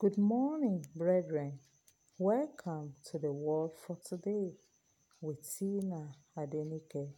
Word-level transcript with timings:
Good 0.00 0.16
morning, 0.16 0.86
brethren. 0.96 1.58
Welcome 2.16 2.94
to 3.10 3.18
the 3.18 3.30
word 3.32 3.72
for 3.86 3.98
today 4.02 4.52
with 5.20 5.42
Tina 5.58 6.14
Adenike. 6.38 7.10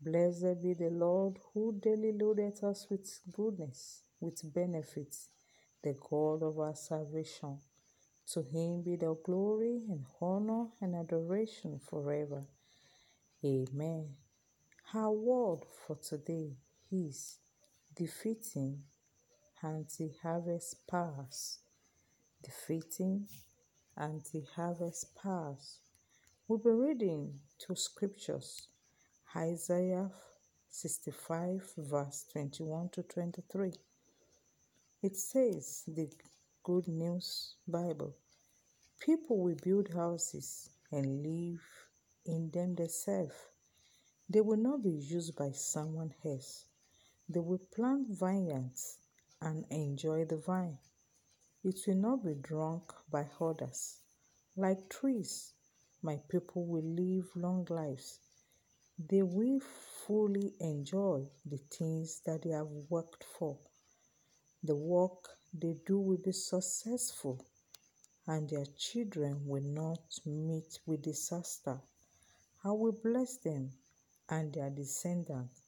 Blessed 0.00 0.60
be 0.60 0.74
the 0.74 0.90
Lord 0.90 1.38
who 1.54 1.78
daily 1.80 2.10
loadeth 2.10 2.64
us 2.64 2.88
with 2.90 3.08
goodness, 3.32 4.02
with 4.18 4.52
benefits, 4.52 5.28
the 5.84 5.94
God 6.10 6.42
of 6.42 6.58
our 6.58 6.74
salvation. 6.74 7.60
To 8.32 8.42
him 8.42 8.82
be 8.82 8.96
the 8.96 9.16
glory 9.24 9.82
and 9.88 10.04
honor 10.20 10.70
and 10.80 10.96
adoration 10.96 11.78
forever. 11.78 12.42
Amen. 13.44 14.08
Our 14.92 15.12
word 15.12 15.60
for 15.86 15.94
today 15.94 16.56
is 16.90 17.38
defeating 17.94 18.82
anti 19.62 20.14
harvest 20.20 20.84
powers. 20.88 21.60
Defeating 22.42 23.26
anti 23.96 24.46
harvest 24.54 25.14
powers. 25.14 25.80
We'll 26.46 26.58
be 26.58 26.70
reading 26.70 27.40
two 27.58 27.74
scriptures 27.74 28.68
Isaiah 29.36 30.10
65, 30.68 31.72
verse 31.76 32.24
21 32.32 32.90
to 32.90 33.02
23. 33.02 33.72
It 35.02 35.16
says, 35.16 35.84
the 35.86 36.08
Good 36.62 36.88
News 36.88 37.54
Bible 37.66 38.14
People 39.00 39.38
will 39.38 39.56
build 39.62 39.88
houses 39.94 40.70
and 40.90 41.22
live 41.22 41.62
in 42.26 42.50
them 42.50 42.74
themselves. 42.74 43.34
They 44.28 44.40
will 44.40 44.58
not 44.58 44.82
be 44.82 44.90
used 44.90 45.36
by 45.36 45.52
someone 45.52 46.14
else. 46.24 46.66
They 47.28 47.40
will 47.40 47.60
plant 47.74 48.08
vineyards 48.10 48.98
and 49.40 49.64
enjoy 49.70 50.24
the 50.24 50.36
vine. 50.36 50.78
It 51.64 51.80
will 51.86 51.96
not 51.96 52.24
be 52.24 52.34
drunk 52.34 52.92
by 53.10 53.26
others. 53.40 53.98
Like 54.56 54.88
trees, 54.88 55.52
my 56.02 56.20
people 56.28 56.64
will 56.66 56.84
live 56.84 57.28
long 57.34 57.66
lives. 57.68 58.20
They 58.98 59.22
will 59.22 59.60
fully 60.06 60.54
enjoy 60.60 61.28
the 61.44 61.58
things 61.70 62.20
that 62.26 62.42
they 62.42 62.50
have 62.50 62.68
worked 62.88 63.24
for. 63.24 63.58
The 64.62 64.76
work 64.76 65.28
they 65.52 65.74
do 65.84 65.98
will 65.98 66.18
be 66.18 66.32
successful, 66.32 67.44
and 68.26 68.48
their 68.48 68.66
children 68.76 69.46
will 69.46 69.62
not 69.62 70.18
meet 70.26 70.78
with 70.86 71.02
disaster. 71.02 71.80
I 72.64 72.70
will 72.70 72.98
bless 73.02 73.36
them 73.38 73.72
and 74.28 74.52
their 74.52 74.70
descendants 74.70 75.62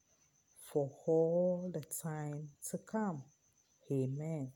for 0.63 0.89
all 1.05 1.69
the 1.73 1.81
time 1.81 2.49
to 2.69 2.77
come. 2.77 3.23
Amen. 3.91 4.51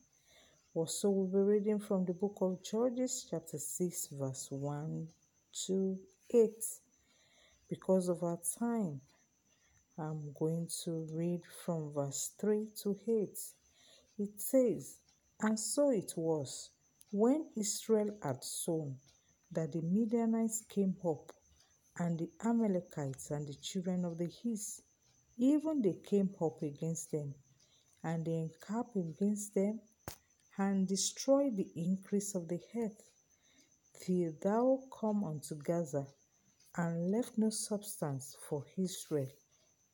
Also, 0.75 1.09
we'll 1.09 1.25
be 1.25 1.37
reading 1.37 1.79
from 1.79 2.03
the 2.03 2.11
book 2.11 2.37
of 2.41 2.61
Judges, 2.61 3.25
chapter 3.31 3.57
6, 3.57 4.09
verse 4.11 4.47
1 4.51 5.07
to 5.67 5.97
8. 6.29 6.51
Because 7.69 8.09
of 8.09 8.21
our 8.23 8.37
time, 8.59 8.99
I'm 9.97 10.33
going 10.37 10.67
to 10.83 11.07
read 11.13 11.43
from 11.63 11.93
verse 11.93 12.33
3 12.41 12.67
to 12.83 12.99
8. 13.07 13.39
It 14.19 14.41
says, 14.41 14.97
And 15.39 15.57
so 15.57 15.91
it 15.91 16.11
was, 16.17 16.71
when 17.09 17.45
Israel 17.55 18.09
had 18.21 18.43
sown, 18.43 18.97
that 19.53 19.71
the 19.71 19.81
Midianites 19.81 20.65
came 20.67 20.97
up, 21.07 21.31
and 21.99 22.19
the 22.19 22.29
Amalekites 22.43 23.31
and 23.31 23.47
the 23.47 23.55
children 23.55 24.03
of 24.03 24.17
the 24.17 24.29
east, 24.43 24.81
even 25.37 25.81
they 25.81 25.95
came 26.03 26.31
up 26.41 26.61
against 26.61 27.11
them, 27.11 27.33
and 28.03 28.25
they 28.25 28.33
encamped 28.33 28.97
against 28.97 29.55
them, 29.55 29.79
and 30.58 30.88
destroy 30.88 31.50
the 31.50 31.67
increase 31.75 32.36
of 32.36 32.48
the 32.48 32.61
earth, 32.78 33.03
till 34.00 34.34
thou 34.42 34.81
come 35.00 35.23
unto 35.23 35.56
Gaza, 35.56 36.08
and 36.75 37.11
left 37.11 37.38
no 37.38 37.50
substance 37.50 38.36
for 38.48 38.65
Israel, 38.77 39.30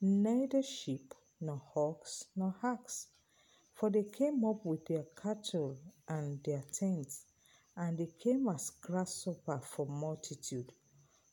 neither 0.01 0.61
sheep, 0.61 1.13
nor 1.39 1.61
ox, 1.75 2.25
nor 2.35 2.55
ox. 2.63 3.07
For 3.73 3.89
they 3.89 4.03
came 4.03 4.45
up 4.45 4.63
with 4.63 4.85
their 4.85 5.05
cattle 5.21 5.77
and 6.07 6.43
their 6.43 6.63
tents, 6.71 7.25
and 7.75 7.97
they 7.97 8.09
came 8.19 8.47
as 8.49 8.69
grasshopper 8.81 9.59
for 9.63 9.87
multitude. 9.87 10.71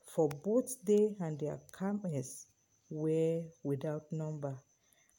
For 0.06 0.28
both 0.28 0.82
they 0.84 1.14
and 1.20 1.38
their 1.38 1.60
camels 1.78 2.46
were 2.88 3.42
without 3.62 4.10
number, 4.10 4.56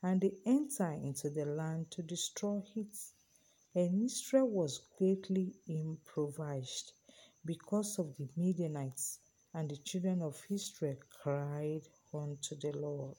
and 0.01 0.21
they 0.21 0.33
entered 0.45 1.03
into 1.03 1.29
the 1.29 1.45
land 1.45 1.91
to 1.91 2.01
destroy 2.01 2.63
it. 2.75 2.95
And 3.79 4.03
Israel 4.03 4.49
was 4.49 4.81
greatly 4.97 5.55
impoverished 5.65 6.91
because 7.45 7.97
of 7.97 8.13
the 8.17 8.27
Midianites, 8.35 9.19
and 9.53 9.69
the 9.69 9.77
children 9.77 10.21
of 10.21 10.37
Israel 10.49 10.97
cried 11.23 11.83
unto 12.13 12.57
the 12.57 12.73
Lord. 12.77 13.15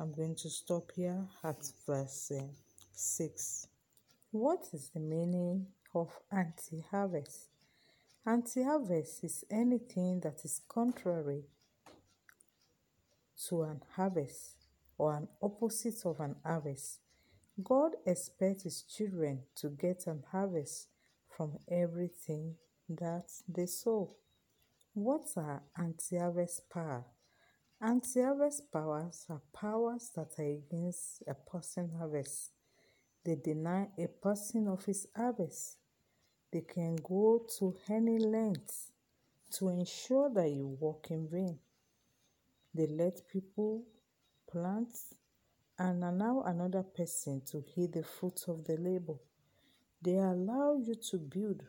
I'm 0.00 0.10
going 0.10 0.34
to 0.34 0.50
stop 0.50 0.90
here 0.96 1.24
at 1.44 1.70
verse 1.86 2.32
uh, 2.36 2.48
6. 2.92 3.68
What 4.32 4.66
is 4.72 4.88
the 4.88 4.98
meaning 4.98 5.68
of 5.94 6.18
anti 6.32 6.80
harvest? 6.90 7.50
Anti 8.26 8.64
harvest 8.64 9.22
is 9.22 9.44
anything 9.52 10.18
that 10.24 10.44
is 10.44 10.62
contrary 10.68 11.44
to 13.46 13.62
an 13.62 13.82
harvest 13.94 14.56
or 14.98 15.14
an 15.14 15.28
opposite 15.40 16.04
of 16.04 16.18
an 16.18 16.34
harvest. 16.44 16.98
God 17.64 17.92
expects 18.06 18.64
His 18.64 18.82
children 18.82 19.42
to 19.56 19.70
get 19.70 20.06
an 20.06 20.22
harvest 20.30 20.88
from 21.28 21.58
everything 21.70 22.56
that 22.88 23.30
they 23.48 23.66
sow. 23.66 24.16
What 24.94 25.26
are 25.36 25.62
anti 25.76 26.18
harvest 26.18 26.68
power? 26.70 27.04
Anti 27.80 28.22
harvest 28.22 28.70
powers 28.72 29.24
are 29.28 29.42
powers 29.52 30.10
that 30.14 30.38
are 30.38 30.44
against 30.44 31.22
a 31.26 31.34
person's 31.34 31.96
harvest. 31.96 32.52
They 33.24 33.36
deny 33.36 33.88
a 33.98 34.06
person 34.06 34.68
of 34.68 34.84
his 34.84 35.06
harvest. 35.16 35.78
They 36.52 36.62
can 36.62 36.96
go 36.96 37.46
to 37.58 37.76
any 37.88 38.18
length 38.18 38.90
to 39.52 39.68
ensure 39.68 40.30
that 40.30 40.50
you 40.50 40.66
work 40.80 41.10
in 41.10 41.28
vain. 41.28 41.58
They 42.74 42.86
let 42.86 43.26
people 43.28 43.84
plant 44.50 44.90
and 45.80 46.04
allow 46.04 46.42
another 46.42 46.82
person 46.82 47.40
to 47.46 47.64
eat 47.74 47.94
the 47.94 48.02
fruits 48.02 48.46
of 48.48 48.64
the 48.64 48.76
labor. 48.76 49.14
They 50.02 50.16
allow 50.16 50.76
you 50.76 50.94
to 51.10 51.16
build 51.16 51.62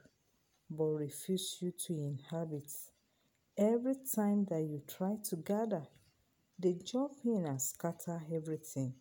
but 0.69 0.83
refuse 0.83 1.57
you 1.61 1.71
to 1.71 1.93
inhabit. 1.93 2.69
Every 3.57 3.95
time 4.13 4.45
that 4.49 4.61
you 4.63 4.81
try 4.85 5.15
to 5.29 5.37
gather, 5.37 5.83
they 6.59 6.73
jump 6.83 7.13
in 7.23 7.45
and 7.45 7.61
scatter 7.61 8.21
everything. 8.33 8.93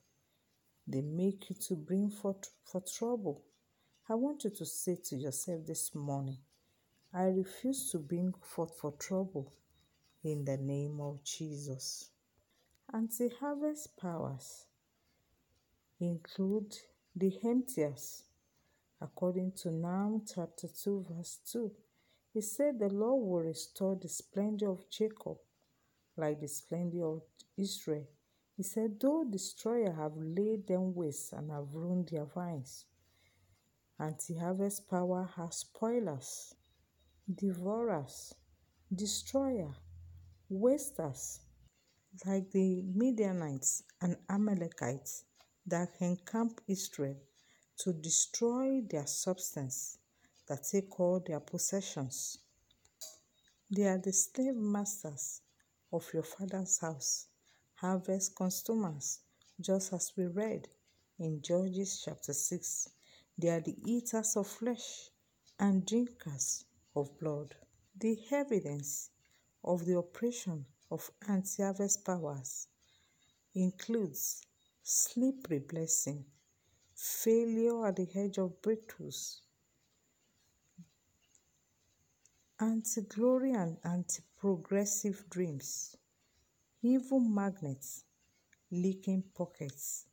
They 0.86 1.00
make 1.00 1.50
you 1.50 1.56
to 1.68 1.74
bring 1.74 2.10
forth 2.10 2.48
for 2.64 2.80
trouble. 2.80 3.42
I 4.08 4.14
want 4.14 4.44
you 4.44 4.50
to 4.50 4.64
say 4.64 4.96
to 5.06 5.16
yourself 5.16 5.66
this 5.66 5.92
morning, 5.92 6.38
I 7.12 7.24
refuse 7.24 7.90
to 7.90 7.98
bring 7.98 8.32
forth 8.42 8.78
for 8.80 8.92
trouble 8.92 9.52
in 10.22 10.44
the 10.44 10.56
name 10.56 11.00
of 11.00 11.24
Jesus. 11.24 12.10
Anti 12.92 13.28
harvest 13.40 13.96
powers 13.96 14.66
include 16.00 16.74
the 17.14 17.38
emptiers, 17.44 18.24
according 19.00 19.52
to 19.52 19.70
Nahum 19.70 20.22
chapter 20.26 20.68
2, 20.68 21.06
verse 21.10 21.38
2. 21.52 21.70
He 22.32 22.40
said, 22.40 22.78
The 22.78 22.88
Lord 22.88 23.22
will 23.22 23.48
restore 23.48 23.96
the 23.96 24.08
splendor 24.08 24.70
of 24.70 24.88
Jacob 24.88 25.38
like 26.16 26.40
the 26.40 26.48
splendor 26.48 27.04
of 27.04 27.22
Israel. 27.56 28.06
He 28.56 28.62
said, 28.62 29.00
Though 29.00 29.24
destroyer 29.24 29.92
have 29.92 30.12
laid 30.16 30.66
them 30.66 30.94
waste 30.94 31.32
and 31.32 31.50
have 31.50 31.74
ruined 31.74 32.08
their 32.08 32.26
vines, 32.26 32.84
anti 33.98 34.36
harvest 34.36 34.88
power 34.88 35.28
has 35.36 35.56
spoilers, 35.56 36.54
devourers, 37.34 38.34
destroyer, 38.94 39.74
wasters, 40.48 41.40
like 42.26 42.50
the 42.50 42.82
Midianites 42.94 43.82
and 44.00 44.16
Amalekites 44.28 45.24
that 45.70 45.90
encamp 46.00 46.60
Israel 46.66 47.16
to 47.78 47.92
destroy 47.92 48.82
their 48.90 49.06
substance, 49.06 49.98
that 50.48 50.64
take 50.70 50.98
all 51.00 51.22
their 51.26 51.40
possessions. 51.40 52.38
They 53.70 53.86
are 53.86 53.98
the 53.98 54.12
slave 54.12 54.56
masters 54.56 55.40
of 55.92 56.06
your 56.12 56.24
father's 56.24 56.78
house, 56.80 57.26
harvest 57.74 58.34
consumers, 58.34 59.20
just 59.60 59.92
as 59.92 60.12
we 60.16 60.26
read 60.26 60.68
in 61.18 61.40
Judges 61.40 62.02
chapter 62.04 62.32
6. 62.32 62.88
They 63.38 63.48
are 63.48 63.60
the 63.60 63.76
eaters 63.84 64.36
of 64.36 64.46
flesh 64.48 65.08
and 65.58 65.86
drinkers 65.86 66.64
of 66.96 67.16
blood. 67.18 67.54
The 67.96 68.18
evidence 68.32 69.10
of 69.64 69.86
the 69.86 69.96
operation 69.96 70.66
of 70.90 71.10
anti 71.28 71.62
harvest 71.62 72.04
powers 72.04 72.66
includes 73.54 74.42
slippery 74.82 75.58
blessing, 75.58 76.24
failure 76.94 77.86
at 77.86 77.96
the 77.96 78.08
edge 78.14 78.38
of 78.38 78.60
breakthroughs, 78.62 79.40
anti 82.60 83.02
glory 83.02 83.52
and 83.52 83.76
anti 83.84 84.22
progressive 84.38 85.24
dreams, 85.30 85.96
evil 86.82 87.20
magnets, 87.20 88.04
leaking 88.70 89.22
pockets, 89.34 90.06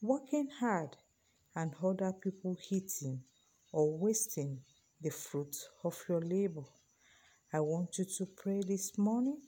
working 0.00 0.48
hard, 0.60 0.96
and 1.56 1.74
other 1.82 2.12
people 2.12 2.56
hitting 2.68 3.22
or 3.72 3.98
wasting 3.98 4.60
the 5.00 5.10
fruit 5.10 5.56
of 5.84 6.02
your 6.08 6.20
labor. 6.20 6.64
I 7.52 7.60
want 7.60 7.98
you 7.98 8.04
to 8.18 8.26
pray 8.26 8.62
this 8.66 8.96
morning 8.98 9.40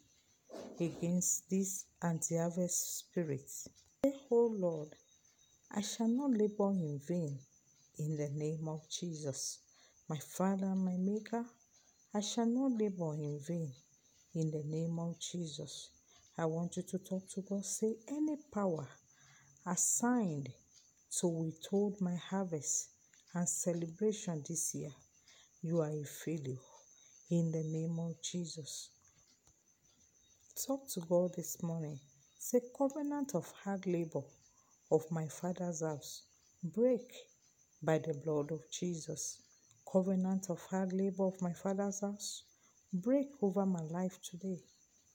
against 0.79 1.49
this 1.51 1.87
anti 2.03 2.37
harvest 2.37 2.99
spirit. 2.99 3.51
Say, 4.07 4.15
Oh 4.31 4.55
Lord, 4.57 4.91
I 5.73 5.81
shall 5.81 6.07
not 6.07 6.31
labor 6.31 6.71
in 6.71 7.01
vain 7.09 7.41
in 7.99 8.17
the 8.17 8.29
name 8.29 8.69
of 8.69 8.89
Jesus. 8.89 9.59
My 10.09 10.19
Father, 10.19 10.77
my 10.77 10.97
Maker, 10.97 11.45
I 12.15 12.21
shall 12.21 12.47
not 12.47 12.79
labor 12.81 13.15
in 13.15 13.41
vain 13.41 13.73
in 14.33 14.53
the 14.53 14.63
name 14.65 15.01
of 15.01 15.19
Jesus. 15.19 15.91
I 16.39 16.45
want 16.45 16.77
you 16.77 16.85
to 16.85 16.99
talk 16.99 17.29
to 17.31 17.41
God. 17.41 17.65
Say, 17.65 17.97
any 18.09 18.37
power 18.55 18.87
assigned 19.67 20.51
to 21.19 21.27
withhold 21.27 22.01
my 22.01 22.15
harvest 22.15 22.91
and 23.35 23.49
celebration 23.49 24.45
this 24.49 24.73
year, 24.73 24.93
you 25.63 25.81
are 25.81 25.91
a 25.91 26.05
failure 26.05 26.63
in 27.29 27.51
the 27.51 27.65
name 27.65 27.99
of 27.99 28.23
Jesus. 28.23 28.89
Talk 30.65 30.89
to 30.91 31.01
God 31.01 31.35
this 31.35 31.61
morning. 31.61 31.99
Covenant 32.79 33.35
of 33.35 33.53
hard 33.65 33.89
labor 33.89 34.23
of 34.93 35.11
my 35.11 35.27
father's 35.27 35.81
house, 35.81 36.23
break 36.63 37.13
by 37.83 37.99
the 37.99 38.15
blood 38.15 38.53
of 38.53 38.61
Jesus. 38.71 39.43
Covenant 39.91 40.49
of 40.49 40.61
hard 40.71 40.93
labor 40.93 41.25
of 41.27 41.43
my 41.43 41.53
father's 41.53 42.03
house, 42.03 42.45
break 42.93 43.27
over 43.43 43.67
my 43.67 43.83
life 43.91 44.21
today 44.23 44.61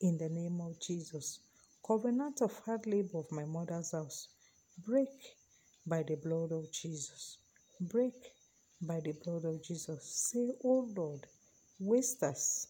in 0.01 0.18
the 0.18 0.28
name 0.28 0.60
of 0.60 0.78
Jesus. 0.81 1.39
Covenant 1.88 2.42
of 2.42 2.51
hard 2.66 2.86
labor 2.86 3.19
of 3.19 3.31
my 3.31 3.45
mother's 3.45 3.94
house, 3.94 4.28
break 4.86 5.38
by 5.88 6.04
the 6.04 6.16
blood 6.16 6.51
of 6.51 6.69
Jesus. 6.69 7.38
Break 7.80 8.33
by 8.81 9.00
the 9.00 9.13
blood 9.24 9.45
of 9.45 9.63
Jesus. 9.63 10.04
Say, 10.04 10.50
Oh 10.66 10.86
Lord, 10.98 11.25
wasters, 11.80 12.68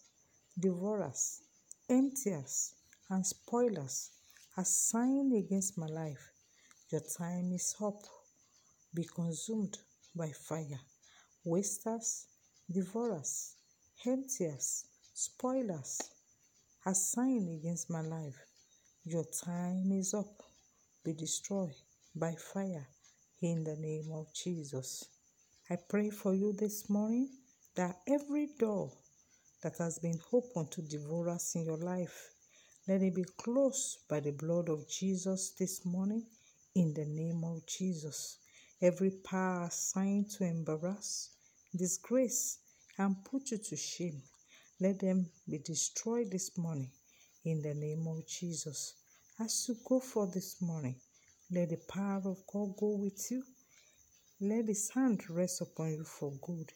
devourers, 0.60 1.42
emptiers, 1.90 2.76
and 3.10 3.26
spoilers 4.56 4.68
assigned 4.68 5.34
against 5.34 5.78
my 5.78 5.88
life, 5.88 6.32
your 6.92 7.02
time 7.18 7.52
is 7.54 7.76
up. 7.82 8.04
Be 8.94 9.04
consumed 9.04 9.78
by 10.16 10.32
fire. 10.32 10.80
Wasters, 11.44 12.28
devourers, 12.70 13.56
emptiers, 14.06 14.86
spoilers 15.14 16.02
assigned 16.86 17.50
against 17.50 17.90
my 17.90 18.02
life, 18.02 18.36
your 19.06 19.24
time 19.24 19.92
is 19.92 20.14
up. 20.14 20.44
Be 21.04 21.14
destroyed 21.14 21.76
by 22.16 22.36
fire 22.36 22.88
in 23.42 23.64
the 23.64 23.76
name 23.78 24.12
of 24.14 24.34
Jesus. 24.34 25.06
I 25.70 25.78
pray 25.90 26.10
for 26.10 26.34
you 26.34 26.54
this 26.54 26.90
morning 26.90 27.30
that 27.76 28.00
every 28.08 28.50
door 28.60 28.92
that 29.64 29.78
has 29.78 30.00
been 30.00 30.20
opened 30.34 30.72
to 30.72 30.82
devourers 30.82 31.54
in 31.56 31.66
your 31.66 31.78
life, 31.78 32.32
let 32.88 33.02
it 33.02 33.16
be 33.16 33.26
closed 33.38 34.00
by 34.10 34.20
the 34.20 34.32
blood 34.32 34.70
of 34.70 34.88
Jesus 34.90 35.52
this 35.52 35.86
morning 35.86 36.26
in 36.76 36.94
the 36.94 37.06
name 37.06 37.44
of 37.44 37.66
Jesus. 37.66 38.38
Every 38.82 39.12
power 39.12 39.66
assigned 39.66 40.32
to 40.32 40.44
embarrass, 40.46 41.30
disgrace, 41.76 42.58
and 42.98 43.24
put 43.24 43.52
you 43.52 43.58
to 43.58 43.76
shame, 43.76 44.22
let 44.80 45.00
them 45.00 45.30
be 45.50 45.60
destroyed 45.60 46.32
this 46.32 46.58
morning 46.58 46.90
in 47.46 47.62
the 47.62 47.74
name 47.74 48.08
of 48.08 48.26
Jesus. 48.28 48.96
As 49.40 49.68
you 49.68 49.76
go 49.88 50.00
for 50.00 50.28
this 50.28 50.62
morning, 50.62 50.96
let 51.52 51.70
the 51.70 51.78
power 51.78 52.22
of 52.26 52.46
God 52.52 52.76
go 52.78 52.96
with 52.98 53.30
you. 53.32 53.44
Let 54.40 54.68
his 54.68 54.90
hand 54.90 55.30
rest 55.30 55.62
upon 55.62 55.92
you 55.92 56.04
for 56.04 56.32
good. 56.42 56.72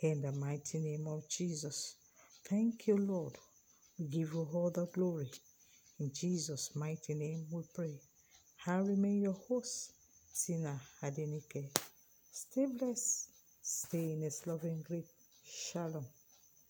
In 0.00 0.22
the 0.22 0.32
mighty 0.32 0.78
name 0.78 1.06
of 1.06 1.28
Jesus. 1.28 1.96
Thank 2.48 2.86
you, 2.88 2.96
Lord. 2.96 3.36
We 3.98 4.06
give 4.06 4.32
you 4.34 4.48
all 4.52 4.70
the 4.70 4.86
glory. 4.86 5.30
In 6.00 6.12
Jesus' 6.12 6.76
mighty 6.76 7.14
name 7.14 7.46
we 7.50 7.62
pray. 7.74 8.00
I 8.66 8.78
remain 8.78 9.22
your 9.22 9.38
host, 9.48 9.92
Tina 10.34 10.80
Adenike. 11.02 11.70
Stay 12.32 12.66
blessed. 12.66 13.30
Stay 13.62 14.12
in 14.12 14.22
his 14.22 14.46
loving 14.46 14.82
grip. 14.82 15.06
Shalom. 15.44 16.06